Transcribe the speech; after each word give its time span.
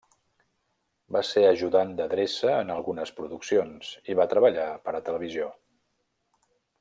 Va 1.15 1.21
ser 1.31 1.43
ajudant 1.49 1.91
d'adreça 1.99 2.49
en 2.63 2.73
algunes 2.77 3.13
produccions 3.19 3.93
i 4.13 4.19
va 4.21 4.29
treballar 4.35 4.69
per 4.89 4.97
a 5.01 5.07
televisió. 5.11 5.51